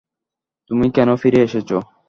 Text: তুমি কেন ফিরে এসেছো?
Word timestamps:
তুমি 0.71 0.85
কেন 0.95 1.09
ফিরে 1.15 1.39
এসেছো? 1.43 1.77